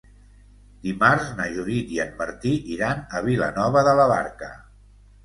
[0.85, 4.49] Dimarts na Judit i en Martí iran a Vilanova de la Barca.